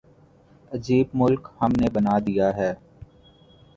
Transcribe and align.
عجیب 0.71 1.07
ملک 1.13 1.47
ہم 1.61 1.71
نے 1.81 1.87
بنا 1.93 2.15
دیا 2.27 2.47
ہے۔ 2.57 2.71